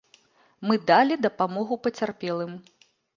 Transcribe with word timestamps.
Мы 0.69 0.77
далі 0.91 1.17
дапамогу 1.25 1.77
пацярпелым. 1.85 2.57